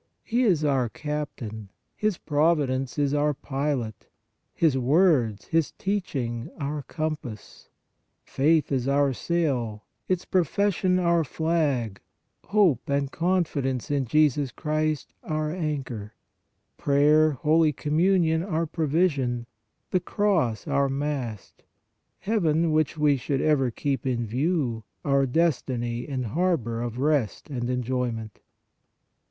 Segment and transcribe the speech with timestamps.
[0.23, 4.09] He is our Captain, His Providence is our Pilot,
[4.51, 7.69] His words, His teaching, our compass,
[8.23, 12.01] faith is our sail, its pro fession, our flag,
[12.45, 16.15] hope and confidence in Jesus Christ, our anchor,
[16.77, 19.45] prayer, holy Communion, our provision,
[19.91, 21.61] the cross, our mast,
[22.21, 27.69] heaven, which we should ever keep in view, our destiny and harbor of rest and
[27.69, 28.39] enjoyment.